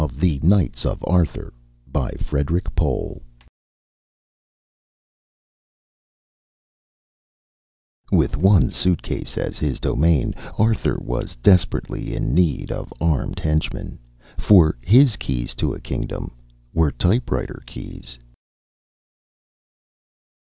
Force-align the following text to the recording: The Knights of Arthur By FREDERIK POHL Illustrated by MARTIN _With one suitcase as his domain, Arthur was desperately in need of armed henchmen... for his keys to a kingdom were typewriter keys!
The 0.15 0.39
Knights 0.41 0.83
of 0.83 1.03
Arthur 1.05 1.53
By 1.85 2.09
FREDERIK 2.13 2.75
POHL 2.75 3.21
Illustrated 8.11 8.11
by 8.11 8.11
MARTIN 8.11 8.39
_With 8.39 8.43
one 8.43 8.69
suitcase 8.71 9.37
as 9.37 9.59
his 9.59 9.79
domain, 9.79 10.33
Arthur 10.57 10.97
was 10.99 11.35
desperately 11.35 12.15
in 12.15 12.33
need 12.33 12.71
of 12.71 12.91
armed 12.99 13.37
henchmen... 13.37 13.99
for 14.39 14.75
his 14.81 15.17
keys 15.17 15.53
to 15.53 15.71
a 15.75 15.79
kingdom 15.79 16.35
were 16.73 16.91
typewriter 16.91 17.61
keys! 17.67 18.17